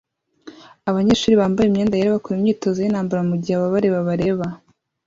Abanyeshuri 0.89 1.39
bambaye 1.41 1.65
imyenda 1.67 1.97
yera 1.99 2.15
bakora 2.17 2.35
imyitozo 2.37 2.77
yintambara 2.81 3.21
mugihe 3.29 3.55
abareba 3.55 4.07
bareba 4.09 4.45